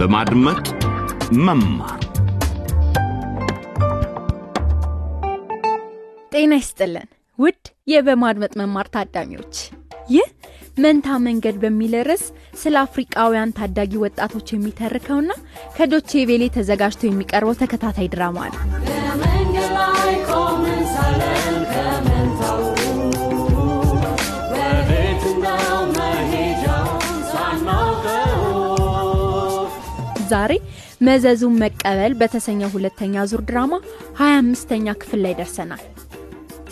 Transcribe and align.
በማድመጥ 0.00 0.66
መማር። 1.38 2.00
ጤና 6.32 6.52
ይስጥልን 6.60 7.08
ውድ 7.38 7.60
የበማድመጥ 7.92 8.52
መማር 8.60 8.88
ታዳሚዎች። 8.94 9.56
ይህ 10.10 10.28
መንታ 10.78 11.18
መንገድ 11.26 11.56
በሚል 11.62 11.94
ርዕስ 12.08 12.24
ስለ 12.62 12.76
አፍሪቃውያን 12.84 13.54
ታዳጊ 13.58 13.92
ወጣቶች 14.04 14.48
የሚተርከውና 14.52 15.30
ከዶቼ 15.76 16.24
ቬሌ 16.30 16.46
ተዘጋጅቶ 16.56 17.02
የሚቀርበው 17.08 17.58
ተከታታይ 17.62 18.08
ድራማ 18.14 18.38
ነው 18.48 18.62
ዛሬ 30.30 30.52
መዘዙን 31.06 31.54
መቀበል 31.62 32.12
በተሰኘው 32.20 32.70
ሁለተኛ 32.74 33.24
ዙር 33.30 33.42
ድራማ 33.48 33.72
25ኛ 34.20 34.94
ክፍል 35.00 35.20
ላይ 35.24 35.34
ደርሰናል። 35.40 35.84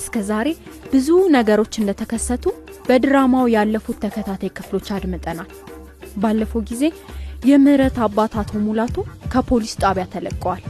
እስከ 0.01 0.23
ዛሬ 0.29 0.49
ብዙ 0.93 1.09
ነገሮች 1.37 1.75
እንደተከሰቱ 1.81 2.45
በድራማው 2.89 3.47
ያለፉት 3.55 3.97
ተከታታይ 4.05 4.53
ክፍሎች 4.59 4.87
አድምጠናል። 4.97 5.51
ባለፈው 6.17 6.63
ጊዜ 6.71 6.85
የምህረት 7.49 7.97
አባት 8.05 8.33
አቶ 8.41 8.53
ሙላቱ 8.63 8.97
ከፖሊስ 9.33 9.75
ጣቢያ 9.83 10.05
ተለቀዋል። 10.15 10.63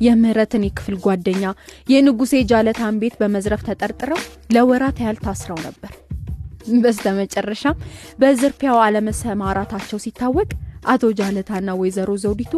የምህረትን 0.00 0.64
የክፍል 0.66 0.96
ጓደኛ 1.04 1.44
የንጉሴ 1.92 2.40
ጃለታን 2.50 2.96
ቤት 3.02 3.14
በመዝረፍ 3.20 3.62
ተጠርጥረው 3.68 4.20
ለወራት 4.54 4.98
ያህል 5.02 5.18
ታስረው 5.26 5.60
ነበር። 5.66 5.92
በስተመጨረሻም 6.82 7.80
በዝርፊያው 8.20 8.78
አለመሰማራታቸው 8.84 9.98
ሲታወቅ 10.04 10.48
አቶ 10.84 11.04
ጃለታና 11.18 11.70
ወይዘሮ 11.80 12.10
ዘውዲቱ 12.22 12.54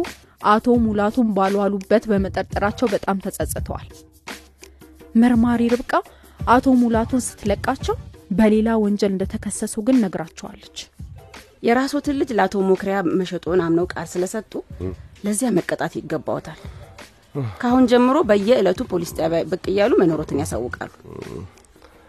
አቶ 0.47 0.75
ሙላቱን 0.83 1.27
ባልዋሉበት 1.37 2.03
በመጠርጠራቸው 2.11 2.87
በጣም 2.93 3.21
ተጸጽተዋል። 3.25 3.87
መርማሪ 5.15 5.61
ርብቃ 5.73 5.93
አቶ 6.49 6.65
ሙላቱን 6.81 7.21
ስትለቃቸው 7.27 7.95
በሌላ 8.31 8.69
ወንጀል 8.83 9.11
እንደተከሰሱ 9.13 9.75
ግን 9.87 9.97
ነግራቸዋለች። 10.03 10.77
የራሶትን 11.63 12.17
ልጅ 12.19 12.29
ለአቶ 12.37 12.55
ሞክሪያ 12.69 12.97
መሸጦን 13.19 13.61
አምነው 13.65 13.85
ቃል 13.93 14.07
ስለሰጡ 14.11 14.51
ለዚያ 15.25 15.49
መቀጣት 15.57 15.93
ይገባዎታል። 15.99 16.59
ካሁን 17.61 17.87
ጀምሮ 17.91 18.17
በየዕለቱ 18.29 18.81
ፖሊስ 18.91 19.11
ጣቢያ 19.17 19.39
ብቅ 19.51 19.63
እያሉ 19.71 19.91
መኖሮትን 20.01 20.41
ያሳውቃሉ። 20.43 20.91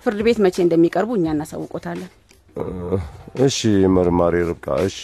ፍርድ 0.04 0.20
ቤት 0.26 0.38
መቼ 0.44 0.56
እንደሚቀርቡ 0.64 1.10
እኛ 1.18 1.26
እናሳውቆታለን። 1.34 2.10
እሺ 3.46 3.58
መርማሪ 3.96 4.34
ርብቃ 4.48 4.66
እሺ 4.86 4.96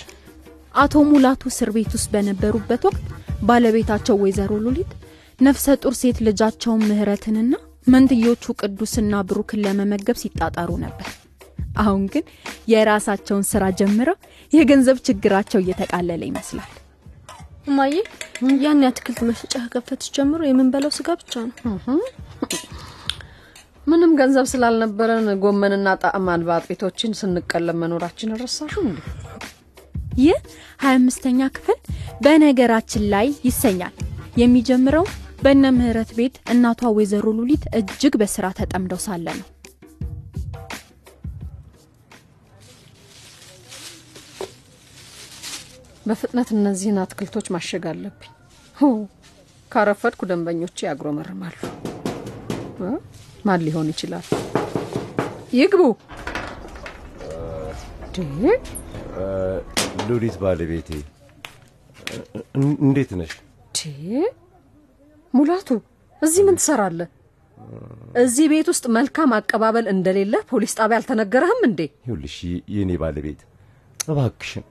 አቶ 0.74 1.02
ሙላቱ 1.08 1.42
እስር 1.50 1.68
ቤት 1.74 1.92
ውስጥ 1.96 2.08
በነበሩበት 2.14 2.82
ወቅት 2.88 3.04
ባለቤታቸው 3.48 4.16
ወይዘሮ 4.22 4.52
ሉሊት 4.64 4.92
ነፍሰ 5.40 5.66
ጡር 5.82 5.94
ሴት 6.00 6.18
ልጃቸውን 6.26 6.82
ምህረትንና 6.88 7.54
መንትዮቹ 7.86 8.54
ቅዱስና 8.60 9.14
ብሩክን 9.28 9.62
ለመመገብ 9.64 10.18
ሲጣጣሩ 10.22 10.70
ነበር። 10.84 11.08
አሁን 11.82 12.02
ግን 12.12 12.24
የራሳቸውን 12.72 13.44
ስራ 13.50 13.64
ጀምረው 13.80 14.16
የገንዘብ 14.52 14.98
ችግራቸው 15.08 15.60
እየተቃለለ 15.62 16.22
ይመስላል። 16.30 16.72
እማዬ 17.68 17.94
ያን 18.64 18.82
የአትክልት 18.84 19.20
መሸጫ 19.28 19.52
ከከፈትሽ 19.64 20.08
ጀምሮ 20.16 20.40
የምንበላው 20.48 20.92
ስጋ 20.98 21.10
ብቻ 21.20 21.34
ነው። 21.66 21.76
ምንም 23.86 24.12
ገንዘብ 24.18 24.46
ስላልነበረን 24.50 25.26
ጎመንና 25.42 25.88
ጣዕም 26.02 26.28
አልባ 26.34 26.50
አጥቢቶችን 26.58 27.16
ስንቀለም 27.18 27.80
መኖራችን 27.82 28.36
ረሳሹ 28.42 28.74
እንዴ 28.84 28.98
ይህ 30.20 30.36
25ኛ 30.84 31.48
ክፍል 31.56 31.78
በነገራችን 32.24 33.04
ላይ 33.14 33.28
ይሰኛል። 33.48 33.94
የሚጀምረው 34.42 35.06
በእነ 35.42 35.64
ምህረት 35.76 36.10
ቤት 36.18 36.36
እናቷ 36.52 36.82
ወይዘሮ 36.96 37.26
ሉሊት 37.38 37.64
እጅግ 37.78 38.14
በስራ 38.20 38.46
ተጠምደው 38.58 39.00
ሳለ 39.04 39.26
ነው። 39.40 39.48
በፍጥነት 46.06 46.48
እነዚህን 46.54 46.98
አትክልቶች 47.02 47.46
ማሸግ 47.54 47.84
አለብኝ። 47.90 48.32
ካረፈድኩ 49.72 50.20
ደንበኞቼ 50.30 50.76
ያጉረመርማሉ። 50.86 51.56
እ? 52.80 52.90
ማን 53.46 53.62
ሊሆን 53.66 53.88
ይችላል? 53.92 54.26
ይግቡ! 55.58 55.82
እንዴ 58.06 58.18
ሉሊት 60.02 60.36
ባለቤቴ 60.42 60.88
እን- 62.56 62.78
እንዴት 62.84 63.10
ነሽ? 63.20 63.32
ሙላቱ 65.34 65.68
እዚህ 66.22 66.42
ምን 66.46 66.56
ትሰራለህ? 66.60 67.08
እዚህ 68.22 68.46
ቤት 68.52 68.66
ውስጥ 68.72 68.84
መልካም 68.96 69.30
አቀባበል 69.36 69.86
እንደሌለ 69.92 70.34
ፖሊስ 70.50 70.72
ጣቢያ 70.78 70.98
አልተነገረህም 71.00 71.60
እንዴ? 71.68 71.80
ይሁልሽ 72.06 72.36
የእኔ 72.74 72.90
ባለቤት 73.02 73.40
እባክሽን 74.08 74.64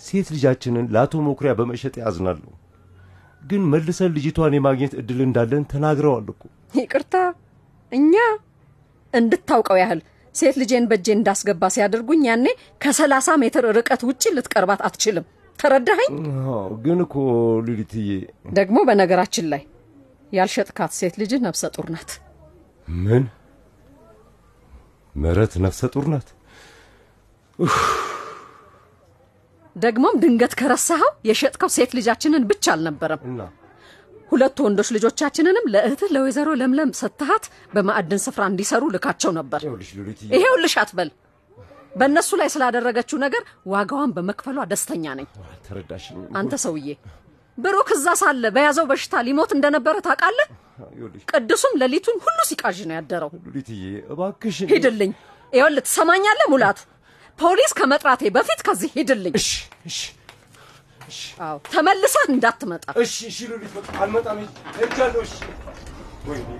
ሴት 0.00 0.28
ልጃችንን 0.34 0.86
ለአቶ 0.94 1.12
ሞኩሪያ 1.26 1.52
በመሸጥ 1.58 1.94
ያዝናለሁ 2.02 2.50
ግን 3.42 3.62
መልሰን 3.72 4.10
ልጅቷን 4.16 4.54
የማግኘት 4.56 4.92
እድል 5.00 5.20
እንዳለን 5.26 5.62
ተናግረዋል 5.72 6.26
እኮ። 6.32 6.42
ይቅርታ 6.74 7.14
እኛ 7.92 8.14
እንድታውቀው 9.14 9.78
ያህል 9.80 10.00
ሴት 10.34 10.56
ልጄን 10.60 10.84
በእጄ 10.90 11.06
እንዳስገባ 11.14 11.68
ሲያደርጉኝ 11.74 12.22
ያኔ 12.28 12.46
ከሰላሳ 12.80 13.36
ሜትር 13.42 13.64
ርቀት 13.78 14.02
ውጪ 14.08 14.22
ልትቀርባት 14.36 14.80
አትችልም። 14.86 15.26
ተረዳኸኝ? 15.58 16.12
ግን 16.84 16.98
እኮ 17.04 17.14
ሉሊትዬ። 17.66 18.08
ደግሞ 18.52 18.78
በነገራችን 18.88 19.46
ላይ 19.52 19.62
ያልሸጥካት 20.32 20.92
ሴት 20.98 21.14
ልጅ 21.20 21.32
ነፍሰ 21.46 21.62
ጡር 21.74 21.86
ናት። 21.94 22.10
ምን? 22.88 23.24
ምህረት 25.14 25.54
ነፍሰ 25.64 25.80
ጡር 25.94 26.06
ናት? 26.12 26.28
ደግሞም 29.76 30.14
ድንገት 30.22 30.54
ከረሳኸው 30.60 31.10
የሸጥከው 31.28 31.70
ሴት 31.76 31.90
ልጃችንን 31.98 32.46
ብቻ 32.50 32.64
አልነበረም 32.74 33.20
ሁለቱ 34.32 34.58
ወንዶች 34.66 34.88
ልጆቻችንንም 34.96 35.66
ለእህትህ 35.72 36.10
ለወይዘሮ 36.14 36.48
ለምለም 36.60 36.90
ሰጥተሃት 37.00 37.44
በማዕድን 37.74 38.20
ስፍራ 38.24 38.42
እንዲሰሩ 38.50 38.82
ልካቸው 38.94 39.32
ነበር። 39.38 39.60
ሉሊትዬ 39.98 40.28
ይሄውልሽ 40.36 40.74
አትበል። 40.82 41.10
በእነሱ 41.94 42.30
ላይ 42.40 42.48
ስላደረገችው 42.54 43.18
ነገር 43.24 43.42
ዋጋዋን 43.72 44.12
በመክፈሏ 44.16 44.58
ደስተኛ 44.70 45.04
ነኝ። 45.18 45.26
አንተ 46.40 46.52
ሰውዬ 46.64 46.88
ብሩክ 47.58 47.88
እዛ 47.96 48.06
ሳለ 48.20 48.44
በያዘው 48.54 48.86
በሽታ 48.90 49.14
ሊሞት 49.26 49.50
እንደነበረ 49.56 49.96
ታውቃለህ? 50.06 50.48
ቅዱስም 51.30 51.72
ሌሊቱን 51.82 52.16
ሁሉ 52.24 52.38
ሲቃዥ 52.50 52.78
ነው 52.88 52.96
ያደረው። 52.98 53.30
ሂድልኝ። 54.72 55.12
ይኸውልህ 55.52 55.84
ትሰማኛለህ 55.88 56.48
ሙላቱ 56.52 56.78
ፖሊስ 57.38 57.72
ከመጥራቴ 57.78 58.22
በፊት 58.36 58.60
ከዚህ 58.66 58.90
ሂድልኝ። 58.96 59.34
እሺ 59.40 59.50
እሺ 59.86 59.98
አዎ 61.42 61.56
ተመልሰህ 61.68 62.24
እንዳትመጣ። 62.30 62.84
እሺ 63.02 63.14
እሺ 63.30 63.38
ሉሊት 63.50 63.72
በቃ 63.78 63.88
አልመጣም። 64.02 64.40
ሄጃለሁ። 64.78 65.22
እሺ። 65.26 65.34
ወይኔ። 66.26 66.50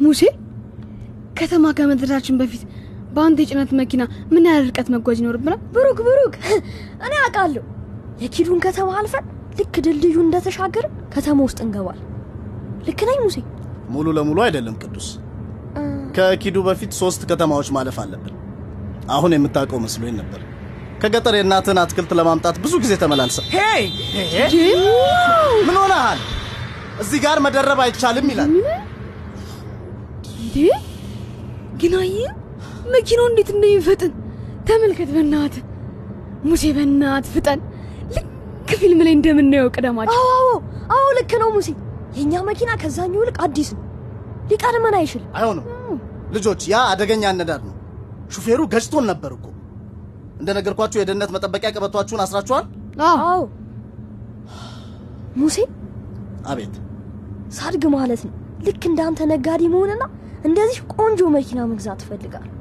ሙሴ 0.00 0.20
ከተማ 1.38 1.66
ከመድረሳችን 1.78 2.38
በፊት 2.40 2.62
በአንድ 3.14 3.38
የጭነት 3.42 3.70
መኪና 3.80 4.02
ምን 4.32 4.46
ያህል 4.48 4.64
ርቀት 4.68 4.88
መጓዝ 4.94 5.18
ይኖርብናል? 5.22 5.58
ብሩክ 5.74 5.98
ብሩክ 6.08 6.34
እኔ 7.06 7.12
አውቃለሁ 7.22 7.62
የኪዱን 8.20 8.60
ከተማ 8.64 8.88
አልፈን 8.98 9.24
ልክ 9.58 9.74
ድልድዩ 9.84 10.16
እንደተሻገር 10.24 10.84
ከተማ 11.14 11.38
ውስጥ 11.46 11.58
እንገባል። 11.64 11.98
ልክ 12.86 13.00
ነኝ 13.08 13.18
ሙሴ? 13.24 13.36
ሙሉ 13.88 14.06
ለሙሉ 14.16 14.38
አይደለም 14.46 14.74
ቅዱስ። 14.82 15.08
ከኪዱ 16.16 16.56
በፊት 16.66 16.92
ሶስት 17.00 17.22
ከተማዎች 17.30 17.68
ማለፍ 17.76 17.96
አለብን። 18.02 18.34
አሁን 19.10 19.34
የምታውቀው 19.36 19.80
መስሎኝ 19.84 20.14
ነበር። 20.20 20.40
ከገጠር 21.02 21.34
የእናትህን 21.36 21.78
አትክልት 21.82 22.12
ለማምጣት 22.18 22.56
ብዙ 22.64 22.74
ጊዜ 22.84 22.92
ተመላልሰ 23.02 23.38
ሄይ! 23.54 23.84
ምን 25.66 25.76
ሆነሃል? 25.80 26.20
እዚህ 27.00 27.18
ጋር 27.24 27.38
መደረብ 27.46 27.80
አይቻልም 27.84 28.28
ይላል። 28.32 28.50
እንዴ? 30.36 30.56
ግን 31.80 31.94
አየህ 32.00 32.30
መኪናው 32.92 33.26
እንዴት 33.30 33.48
እንደሚፈጥን 33.54 34.12
ተመልከት 34.68 35.10
በናት 35.16 35.54
ሙሴ 36.48 36.64
በናት 36.76 37.26
ፍጠን 37.34 37.60
ፊልም 38.76 39.00
ላይ 39.06 39.14
እንደምናየው 39.16 39.68
ቅደማቸው 39.76 40.20
አዎ 40.22 40.30
አዎ 40.36 40.48
አዎ 40.96 41.06
ልክ 41.18 41.32
ነው 41.42 41.50
ሙሴ። 41.56 41.68
የእኛ 42.16 42.42
መኪና 42.48 42.70
ከዛኛው 42.82 43.22
ይልቅ 43.22 43.38
አዲስ 43.46 43.68
ነው። 43.76 43.82
ሊቀድመን 44.50 44.94
አይችልም። 44.98 45.30
አይሆንም። 45.36 45.64
ልጆች 46.32 46.60
ያ 46.68 46.76
አደገኛ 46.92 47.22
አነዳድ 47.30 47.62
ነው። 47.68 47.74
ሹፌሩ 48.30 48.60
ገጭቶን 48.72 49.04
ነበር 49.10 49.30
እኮ። 49.36 49.46
እንደነገርኳችሁ 50.40 50.98
የደህንነት 51.00 51.30
መጠበቂያ 51.36 51.70
ቀበቷችሁን 51.76 52.22
አስራችኋል? 52.24 52.64
አዎ። 53.06 53.40
ሙሴ? 55.36 55.56
አቤት። 56.46 56.74
ሳድግ 57.56 57.84
ማለት 57.94 58.20
ነው። 58.26 58.34
ልክ 58.66 58.82
እንዳንተ 58.90 59.20
ነጋዴ 59.32 59.62
መሆንና 59.74 60.02
እንደዚህ 60.44 60.78
ቆንጆ 60.94 61.20
መኪና 61.34 61.60
መግዛት 61.70 62.00
እፈልጋለሁ። 62.04 62.52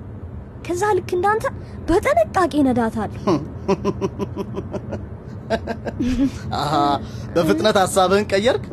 ከዛ 0.66 0.84
ልክ 0.98 1.10
እንዳንተ 1.18 1.46
በጥንቃቄ 1.88 2.54
ነዳታለሁ። 2.68 3.24
በፍጥነት 7.36 7.78
ሀሳብህን 7.82 8.26
ቀየርክ? 8.32 8.66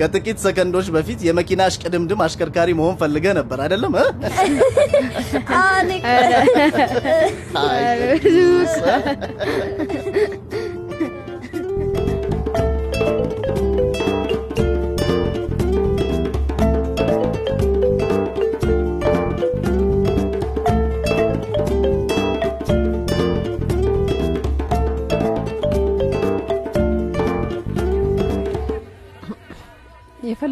ከጥቂት 0.00 0.38
ሰከንዶች 0.44 0.86
በፊት 0.94 1.20
የመኪና 1.26 1.62
እሽቅድምድም 1.70 2.20
አሽከርካሪ 2.24 2.70
መሆን 2.78 2.96
ፈልገህ 3.00 3.32
ነበር 3.38 3.58
አይደለም? 3.64 3.94
እ? 3.96 4.04
አይ፣ 7.62 7.84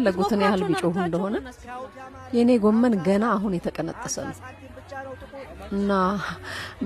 የፈለጉትን 0.07 0.41
ያህል 0.45 0.61
ቢጮሁ 0.69 0.93
እንደሆነ 1.03 1.35
የእኔ 2.35 2.51
ጎመን 2.63 2.93
ገና 3.05 3.25
አሁን 3.35 3.53
የተቀነጠሰ 3.57 4.15
ነው 4.27 4.35
እና 5.75 5.91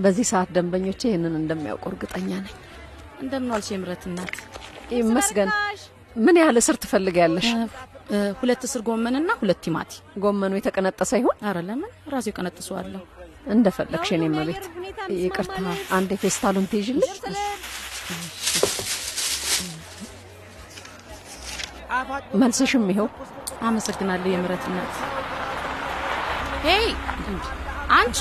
በዚህ 0.04 0.26
ሰዓት 0.32 0.50
ደንበኞቼ 0.56 1.02
ይህንን 1.10 1.34
እንደሚያውቁ 1.40 1.84
እርግጠኛ 1.92 2.30
ነኝ። 2.38 2.54
እንደምን 3.22 3.50
ዋልሽ 3.54 3.70
የምረት 3.74 4.04
እናት? 4.10 4.34
ይመስገን። 5.00 5.50
ምን 6.18 6.36
ያህል 6.42 6.58
እስር 6.62 6.76
ትፈልጊያለሽ? 6.84 7.48
ሁለት 8.40 8.62
እስር 8.68 8.82
ጎመንና 8.88 9.32
ሁለት 9.42 9.60
ቲማቲ። 9.66 9.92
ጎመኑ 10.24 10.54
የተቀነጠሰ 10.58 11.12
ይሆን? 11.22 11.38
አረ 11.48 11.58
ለምን 11.68 11.92
ራሴው 12.14 12.36
ቀነጥሰዋለሁ። 12.38 13.02
እንደፈለግሽ 13.48 14.10
የኔ 14.14 14.24
እመቤት። 14.32 14.64
ይቅርታ፣ 15.20 15.58
አንድ 15.98 16.12
ፌስታሉን 16.24 16.68
ትይዥልኝ። 16.72 17.12
መልስሽም 22.42 22.86
ይኸው። 22.92 23.08
አመሰግናለሁ 23.62 24.30
የምረት 24.32 24.64
እናት። 24.70 24.96
ሄይ 26.66 26.88
አንቺ 27.98 28.20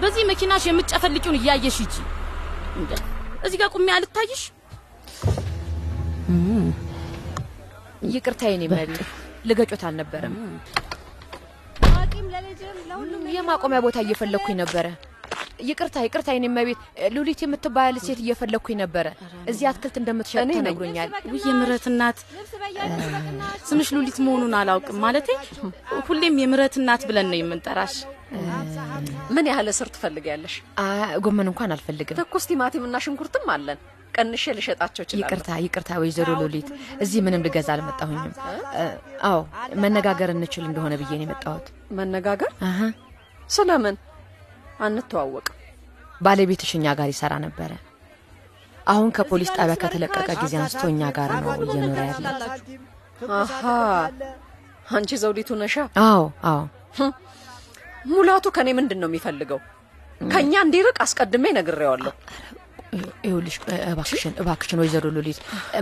በዚህ 0.00 0.22
መኪናሽ 0.30 0.64
የምትጨፈልቂውን 0.68 1.38
እያየሽ 1.40 1.76
ሂጂ። 1.82 1.94
እዚህ 3.46 3.58
ጋር 3.60 3.68
ቁሜ 3.74 3.88
አልታይሽ? 3.94 4.42
ይቅርታ 8.14 8.42
የኔ 8.48 8.64
ልገጮት 9.46 9.82
አልነበረም። 9.88 10.34
የማቆሚያ 13.36 13.78
ቦታ 13.84 13.98
እየፈለግኩኝ 14.04 14.56
ነበረ። 14.60 14.86
ይቅርታ 15.60 15.96
ይቅርታ 16.04 16.28
የኔ 16.34 16.46
መቤት 16.54 16.80
ሉሊት 17.14 17.40
የምትባል 17.44 17.94
ሴት 18.06 18.18
እየፈለግኩኝ 18.22 18.76
ነበረ። 18.82 19.06
እዚህ 19.50 19.64
አትክልት 19.70 19.96
እንደምትሸጥ 20.00 20.44
ተነግሮኛል። 20.52 21.10
ውይ 21.32 21.44
የምረት 21.50 21.86
እናት 21.90 22.18
ስምሽ 23.68 23.88
ሉሊት 23.96 24.18
መሆኑን 24.26 24.54
አላውቅም። 24.60 24.98
ማለቴ 25.04 25.28
ሁሌም 26.08 26.38
የምረት 26.42 26.76
እናት 26.80 27.04
ብለን 27.10 27.28
ነው 27.32 27.38
የምንጠራሽ። 27.40 27.96
ምን 29.30 29.46
ያህል 29.50 29.68
እስር 29.72 29.88
ትፈልጊያለሽ? 29.94 30.54
ጎመን 31.24 31.48
እንኳን 31.50 31.72
አልፈልግም። 31.74 32.18
ትኩስ 32.20 32.46
ቲማቲምና 32.50 32.96
ሽንኩርትም 33.04 33.46
አለን። 33.54 33.78
ቀንሼ 34.14 34.44
ልሸጣቸው 34.58 35.02
እችላለሁ። 35.04 35.22
ይቅርታ 35.22 35.48
ይቅርታ 35.64 35.90
ወይዘሮ 36.02 36.28
ሉሊት 36.40 36.68
እዚህ 37.04 37.20
ምንም 37.26 37.42
ልገዛ 37.46 37.68
አልመጣሁኝም። 37.74 38.32
አዎ 39.28 39.40
መነጋገር 39.84 40.30
እንችል 40.34 40.64
እንደሆነ 40.68 40.94
ብዬ 41.00 41.12
ነው 41.12 41.24
የመጣሁት። 41.26 41.66
መነጋገር 41.98 42.52
ስለምን? 43.50 43.96
አንተዋወቅም። 44.80 45.56
ባለቤትሽ 46.20 46.70
እኛ 46.78 46.86
ጋር 46.98 47.08
ይሰራ 47.12 47.32
ነበረ። 47.44 47.72
አሁን 48.86 49.08
ከፖሊስ 49.16 49.50
ጣቢያ 49.56 49.76
ከተለቀቀ 49.82 50.28
ጊዜ 50.42 50.54
አንስቶ 50.60 50.82
እኛ 50.92 51.02
ጋር 51.16 51.30
ነው 51.36 51.50
እየኖረ 51.66 51.98
ያለ። 52.10 52.26
አሃ 53.38 53.60
አንቺ 54.88 55.10
ዘውዲቱ 55.22 55.50
ነሻ? 55.60 55.74
አዎ 56.02 56.20
አዎ 56.46 56.60
ሙላቱ 58.10 58.46
ከኔ 58.56 58.68
ምንድን 58.78 58.98
ነው 59.02 59.08
የሚፈልገው? 59.10 59.60
ከኛ 60.20 60.52
እንዲርቅ 60.64 60.96
አስቀድሜ 61.04 61.44
ነግሬዋለሁ። 61.56 62.12
ይኸውልሽ 63.24 63.56
እባክሽን 63.86 64.34
እባክሽን 64.42 64.80
ወይዘሮ 64.82 65.06
ሉሊት 65.16 65.38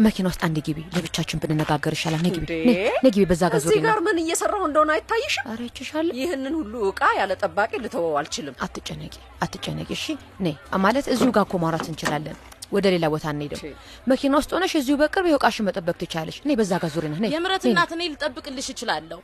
መኪና 0.07 0.27
ውስጥ 0.31 0.41
አንድ 0.47 0.59
ግቢ፣ 0.67 0.79
ለብቻችን 0.95 1.41
ብንነጋገር 1.43 1.93
ይሻላል። 1.97 2.23
ነይ 2.27 2.33
ግቢ፣ 2.37 2.47
ነይ 2.69 2.77
ነይ 3.05 3.13
ግቢ። 3.15 3.25
በዛ 3.31 3.43
ጋር 3.53 3.59
እዚህ 3.63 3.81
ጋር 3.87 3.99
ምን 4.07 4.19
እየሰራሁ 4.23 4.63
እንደሆነ 4.69 4.91
አይታይሽም? 4.97 5.45
ይችሻል። 5.67 6.09
ይህንን 6.21 6.55
ሁሉ 6.61 6.75
እቃ 6.91 7.03
ያለ 7.21 7.33
ጠባቂ 7.43 7.73
ልተወው 7.85 8.15
አልችልም። 8.21 8.57
አትጨነቂ 8.67 9.15
አትጨነቂ። 9.45 9.89
እሺ 9.99 10.05
ነይ 10.41 10.57
ማለት 10.85 11.07
እዚሁ 11.15 11.31
ጋር 11.37 11.45
እኮ 11.49 11.55
ማውራት 11.65 11.87
እንችላለን። 11.91 12.37
ወደ 12.73 12.87
ሌላ 12.95 13.07
ቦታ 13.13 13.25
አንሄድም። 13.33 13.61
መኪና 14.07 14.33
ውስጥ 14.41 14.51
ሆነሽ 14.57 14.73
እዚሁ 14.79 14.95
በቅርብ 15.01 15.27
ይኸው 15.29 15.41
እቃሽን 15.41 15.67
መጠበቅ 15.69 15.97
ትቻለሽ። 16.03 16.37
ነይ 16.49 16.57
በዛ 16.61 16.73
ጋር 16.83 16.91
ዞሪ 16.95 17.07
ነይ 17.13 17.21
ነይ 17.25 17.31
የምረት 17.35 17.65
እናት 17.71 17.91
እኔ 17.97 18.03
ልጠብቅልሽ 18.15 18.69
እችላለሁ። 18.75 19.21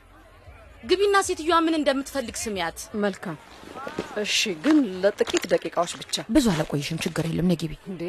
ግቢና 0.83 1.15
ሴትዮዋ 1.27 1.55
ምን 1.65 1.75
እንደምትፈልግ 1.77 2.35
ስሚያት። 2.41 2.77
መልካም 3.03 3.37
እሺ፣ 4.23 4.35
ግን 4.63 4.77
ለጥቂት 5.03 5.43
ደቂቃዎች 5.53 5.91
ብቻ። 6.01 6.15
ብዙ 6.35 6.45
አላቆይሽም፣ 6.53 6.99
ችግር 7.05 7.25
የለም። 7.29 7.49
ነይ 7.51 7.57
ግቢ። 7.61 7.73
እንዴ 7.91 8.01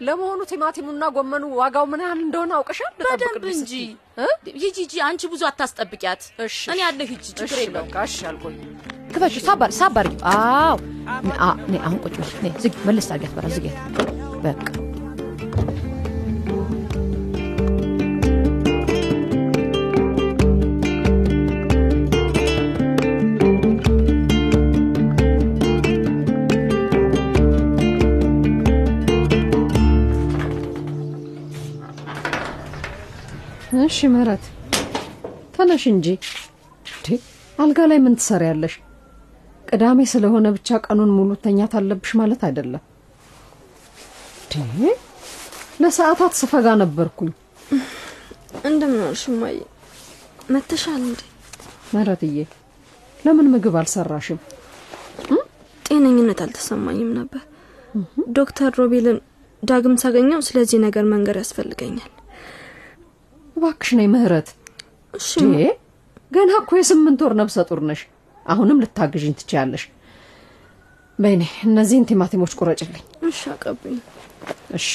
ለመሆኑ 0.00 0.40
ቲማቲሙና 0.50 1.04
ጎመኑ 1.16 1.44
ዋጋው 1.58 1.86
ምን 1.90 2.02
ያህል 2.04 2.20
እንደሆነ 2.22 2.52
አውቀሻል? 2.58 2.92
በደንብ 3.00 3.44
እንጂ 3.48 3.72
ስትይ? 3.72 4.54
ሂጂ 4.62 4.76
ሂጂ። 4.80 4.94
አንቺ 5.08 5.22
ብዙ 5.32 5.42
አታስጠብቂያት። 5.50 6.22
እሺ 6.46 6.58
እኔ 6.72 6.78
ያለሁ 6.84 7.06
ሂጂ፣ 7.12 7.26
ችግር 7.40 7.58
በቃ 7.76 7.94
እሺ፣ 8.08 8.16
አልቆይም። 8.30 8.70
ክፈሽ 9.12 9.36
ሳባር 9.46 9.70
ሳባር 9.78 10.08
አዎ 10.32 10.76
አሁን 11.80 11.98
ቁጭ 12.04 12.14
ነይ 12.44 12.52
ዝጊ 12.64 12.74
መልስ 12.88 13.08
አድርጊያት 13.10 13.34
በራ 13.36 13.46
ዝጊያት 13.54 13.78
በቃ 14.44 14.66
እሺ 33.90 34.08
ምህረት 34.12 34.44
ተነሽ 35.54 35.84
እንጂ 35.92 36.06
እንዴ 36.86 37.06
አልጋ 37.58 37.78
ላይ 37.90 37.98
ምን 38.04 38.14
ትሰሪያለሽ? 38.20 38.74
ቅዳሜ 39.68 39.98
ስለሆነ 40.12 40.46
ብቻ 40.56 40.78
ቀኑን 40.86 41.10
ሙሉ 41.16 41.30
ተኛት 41.44 41.72
አለብሽ 41.78 42.10
ማለት 42.20 42.42
አይደለም። 42.48 42.82
ለሰዓታት 45.82 46.32
ስፈጋ 46.40 46.66
ነበርኩኝ። 46.80 47.30
እንደምን 48.64 49.00
ዋልሽ 49.04 49.24
እማዬ? 49.32 49.58
መተሻል 50.50 51.02
እንዴ? 51.02 51.20
ምህረትዬ 51.92 52.38
ለምን 53.20 53.50
ምግብ 53.52 53.76
አልሰራሽም? 53.80 54.40
ጤነኝነት 55.84 56.40
አልተሰማኝም 56.44 57.10
ነበር። 57.18 57.42
ዶክተር 58.38 58.72
ሮቤልን 58.80 59.18
ዳግም 59.62 59.96
ሳገኘው 60.02 60.40
ስለዚህ 60.48 60.78
ነገር 60.86 61.04
መንገር 61.12 61.38
ያስፈልገኛል። 61.40 62.10
እባክሽ 63.60 63.88
ነይ 63.98 64.06
ምህረት። 64.10 64.48
እሺ 65.14 65.30
ገና 66.32 66.50
እኮ 66.60 66.70
የስምንት 66.78 67.20
ወር 67.24 67.32
ነብሰ 67.40 67.56
ጡር 67.68 67.80
ነሽ። 67.88 68.00
አሁንም 68.46 68.78
ልታግዥኝ 68.82 69.32
ትችያለሽ። 69.40 69.82
በይኔ 71.18 71.42
እነዚህን 71.66 72.06
ቲማቲሞች 72.10 72.52
ቁረጭልኝ። 72.58 73.02
እሺ 73.30 73.40
አቀብኝ። 73.52 73.96
እሺ 74.78 74.86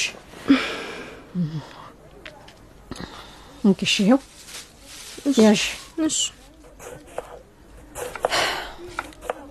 እንኪሽ 3.64 3.94
ይኸው 4.02 4.20
ያዥ 5.40 5.62
እሺ 6.08 6.18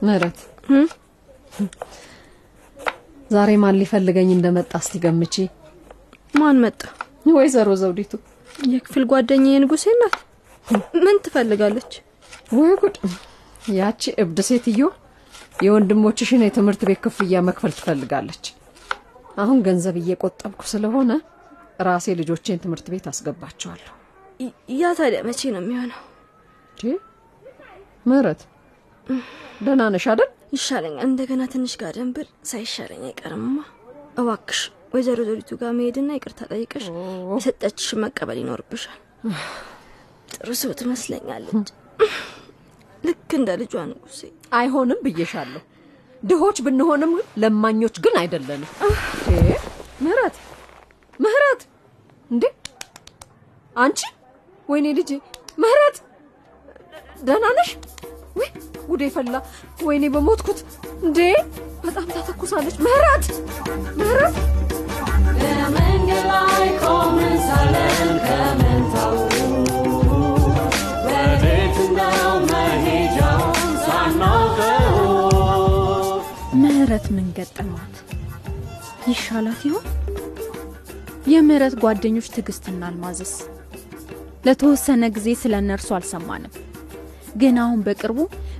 ምህረት 0.05 0.37
ዛሬ 3.31 3.51
ማን 3.61 3.77
ሊፈልገኝ 3.79 4.29
እንደመጣ 4.33 4.71
እስቲ 4.81 4.99
ገምቺ። 5.03 5.35
ማን 6.33 6.57
መጣ? 6.63 6.81
ወይዘሮ 7.31 7.69
ዘውዲቱ 7.81 8.11
የክፍል 8.71 9.03
ጓደኛዬ 9.11 9.55
ንጉሴ 9.63 9.85
ናት። 9.99 10.15
ምን 10.99 11.17
ትፈልጋለች? 11.23 11.91
ወይ 12.57 12.73
ጉድ! 12.81 12.95
ያቺ 13.71 14.03
እብድ 14.23 14.39
ሴትዮ 14.47 14.81
የወንድሞችሽን 15.65 16.45
የትምህርት 16.45 16.81
ቤት 16.87 16.99
ክፍያ 17.05 17.41
መክፈል 17.47 17.73
ትፈልጋለች። 17.77 18.45
አሁን 19.37 19.57
ገንዘብ 19.65 19.95
እየቆጠብኩ 20.01 20.61
ስለሆነ 20.71 21.11
ራሴ 21.81 22.15
ልጆቼን 22.19 22.61
ትምህርት 22.63 22.87
ቤት 22.93 23.05
አስገባቸዋለሁ። 23.11 23.91
ያ 24.75 24.93
ታዲያ 24.99 25.19
መቼ 25.27 25.41
ነው 25.55 25.61
የሚሆነው? 25.63 25.99
ምህረት 28.05 28.41
ደህና 29.61 29.83
ነሽ 29.93 30.05
አይደል? 30.11 30.29
ይሻለኛል። 30.55 31.03
እንደገና 31.07 31.41
ትንሽ 31.53 31.73
ጋደም 31.81 32.09
ብል 32.15 32.27
ሳይሻለኝ 32.45 33.03
አይቀርምማ። 33.09 33.57
እባክሽ 34.17 34.59
ወይዘሮ 34.95 35.19
ዘሪቱ 35.27 35.51
ጋር 35.61 35.71
መሄድና 35.77 36.09
ይቅርታ 36.17 36.41
ጠይቀሽ 36.51 36.85
የሰጠችሽን 37.31 37.99
መቀበል 38.03 38.37
ይኖርብሻል። 38.41 38.99
ጥሩ 40.29 40.49
ሰው 40.61 40.71
ትመስለኛለች፣ 40.79 41.69
ልክ 43.03 43.31
እንደ 43.37 43.49
ልጇ 43.61 43.73
ንጉሴ። 43.89 44.21
አይሆንም 44.59 44.99
ብዬሻለሁ። 45.05 45.61
ድሆች 46.23 46.57
ብንሆንም 46.65 47.11
ለማኞች 47.41 47.95
ግን 48.05 48.15
አይደለንም። 48.21 48.71
ምህረት፣ 50.05 50.35
ምህረት! 51.19 51.61
እንዴ 52.31 52.43
አንቺ! 53.75 53.99
ወይኔ 54.69 54.87
ልጄ 54.99 55.11
ምህረት፣ 55.63 55.97
ደህና 57.23 57.45
ነሽ? 57.57 57.69
ወይ 58.35 58.49
ጉዴ 58.87 59.03
ፈላ! 59.15 59.35
ወይኔ 59.85 60.05
በሞትኩት! 60.15 60.59
እንዴ 61.05 61.19
በጣም 61.85 62.07
ታተኩሳለች። 62.13 62.77
ምህረት! 62.85 63.25
ምን 77.09 77.27
ገጠማት? 77.37 77.93
ይሻላት 79.07 79.61
ይሆን? 79.67 79.85
የምህረት 81.27 81.75
ጓደኞች 81.83 82.27
ትዕግስትና 82.33 82.81
አልማዝስ? 82.89 83.33
ለተወሰነ 84.45 85.03
ጊዜ 85.15 85.27
ስለ 85.41 85.53
እነርሱ 85.63 85.89
አልሰማንም። 85.97 86.53
ግን 87.37 87.55
አሁን 87.63 87.79
በቅርቡ 87.81 88.19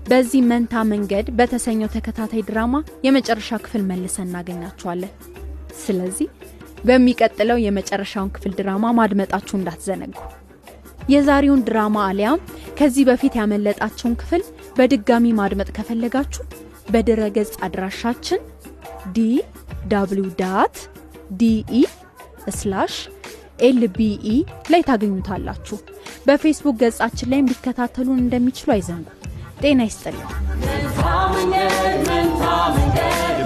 በዚህ 0.09 0.41
መንታ 0.49 0.83
መንገድ 0.91 1.27
በተሰኘው 1.37 1.91
ተከታታይ 1.93 2.41
ድራማ 2.41 2.75
የመጨረሻ 3.05 3.59
ክፍል 3.63 3.83
መልሰን 3.83 4.27
እናገኛቸዋለን። 4.27 5.13
ስለዚህ 5.83 6.27
በሚቀጥለው 6.85 7.57
የመጨረሻውን 7.57 8.33
ክፍል 8.35 8.51
ድራማ 8.59 8.91
ማድመጣችሁ 8.99 9.55
እንዳትዘነጉ። 9.57 10.15
የዛሬውን 11.09 11.63
ድራማ 11.67 11.97
አሊያም 12.09 12.43
ከዚህ 12.79 13.03
በፊት 13.09 13.33
ያመለጣቸውን 13.39 14.15
ክፍል 14.21 14.41
በድጋሚ 14.77 15.33
ማድመጥ 15.39 15.69
ከፈለጋችሁ 15.77 16.43
በድረገጽ 16.85 17.51
አድራሻችን 17.65 18.41
DW 19.15 19.19
dot 19.87 20.27
de 20.41 21.81
slash 22.57 22.95
LBE 23.61 24.27
ላይ 24.71 24.81
ታገኙታላችሁ። 24.89 25.77
በፌስቡክ 26.27 26.75
ገጻችን 26.81 27.31
ላይ 27.33 27.41
ሊከታተሉን 27.49 28.21
እንደሚችሉ 28.23 28.69
አይዘንጉ። 28.75 29.07
ጤና 29.61 29.81
ይስጥልን። 29.87 30.27
መንታ 32.07 32.43
መንገድ 32.75 33.37